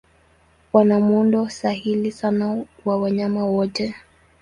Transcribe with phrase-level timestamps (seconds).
[0.73, 3.95] Wana muundo sahili sana wa wanyama wote.